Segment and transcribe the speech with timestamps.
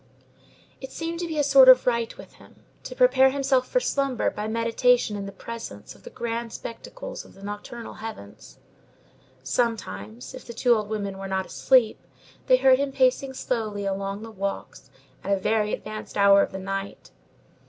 [0.81, 4.31] It seemed to be a sort of rite with him, to prepare himself for slumber
[4.31, 8.57] by meditation in the presence of the grand spectacles of the nocturnal heavens.
[9.43, 12.01] Sometimes, if the two old women were not asleep,
[12.47, 14.89] they heard him pacing slowly along the walks
[15.23, 17.11] at a very advanced hour of the night.